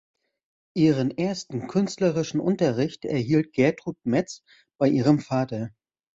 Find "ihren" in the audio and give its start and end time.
0.75-1.15